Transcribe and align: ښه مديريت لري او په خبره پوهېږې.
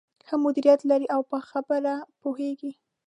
ښه 0.27 0.35
مديريت 0.43 0.81
لري 0.91 1.05
او 1.15 1.21
په 1.31 1.37
خبره 1.49 1.93
پوهېږې. 2.21 2.71